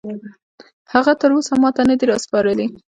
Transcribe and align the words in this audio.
هغه 0.93 1.11
تراوسه 1.21 1.53
ماته 1.63 1.81
نه 1.89 1.95
دي 1.99 2.05
راسپارلي. 2.09 2.67